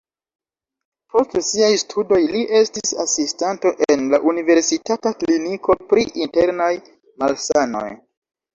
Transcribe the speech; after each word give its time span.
Post 1.15 1.35
siaj 1.49 1.67
studoj 1.81 2.19
li 2.31 2.41
estis 2.61 2.95
asistanto 3.05 3.75
en 3.97 4.09
la 4.15 4.21
universitata 4.33 5.15
kliniko 5.23 5.79
pri 5.95 6.09
internaj 6.27 6.73
malsanoj. 7.23 7.89